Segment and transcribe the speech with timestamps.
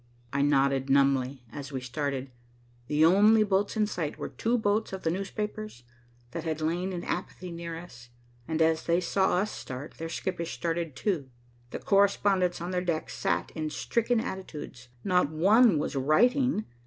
[0.33, 2.31] I nodded numbly, and we started.
[2.87, 5.83] The only boats in sight were two boats of the newspapers,
[6.31, 8.09] that had lain in apathy near us.
[8.47, 11.29] As they saw us start, their skippers started, too.
[11.69, 14.87] The correspondents on their decks sat in stricken attitudes.
[15.03, 16.65] Not one was writing.